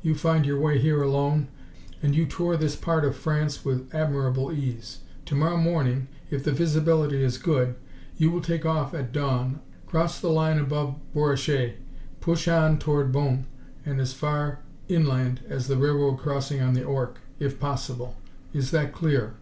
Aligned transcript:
You 0.00 0.14
find 0.14 0.46
your 0.46 0.58
way 0.58 0.78
here 0.78 1.02
alone, 1.02 1.48
and 2.02 2.14
you 2.16 2.24
tour 2.24 2.56
this 2.56 2.74
part 2.76 3.04
of 3.04 3.14
France 3.14 3.62
with 3.62 3.94
admirable 3.94 4.50
ease. 4.50 5.00
To 5.26 5.34
morrow 5.34 5.58
morning, 5.58 6.08
if 6.30 6.42
the 6.42 6.52
visibility 6.52 7.22
is 7.22 7.36
good, 7.36 7.74
you 8.16 8.30
will 8.30 8.40
take 8.40 8.64
off 8.64 8.94
at 8.94 9.12
dawn, 9.12 9.60
cross 9.86 10.18
the 10.18 10.30
line 10.30 10.58
above 10.58 10.96
Bouresches, 11.14 11.74
push 12.20 12.48
on 12.48 12.78
toward 12.78 13.12
Bonnes 13.12 13.44
and 13.84 14.00
as 14.00 14.14
far 14.14 14.60
inland 14.88 15.42
as 15.46 15.66
the 15.68 15.76
railroad 15.76 16.16
crossing 16.20 16.62
on 16.62 16.72
the 16.72 16.80
Ourcq 16.88 17.16
if 17.38 17.60
possible. 17.60 18.16
Is 18.54 18.70
that 18.70 18.94
clear?" 18.94 19.34